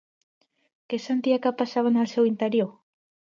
[0.93, 2.73] Què sentia que passava en el seu interior?